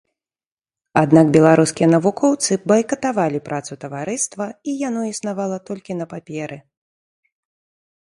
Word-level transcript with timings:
Аднак 1.01 1.25
беларускія 1.35 1.87
навукоўцы 1.95 2.51
байкатавалі 2.73 3.43
працу 3.51 3.73
таварыства, 3.85 4.45
і 4.73 4.79
яно 4.87 5.01
існавала 5.13 5.57
толькі 5.73 5.91
на 6.03 6.13
паперы. 6.17 6.57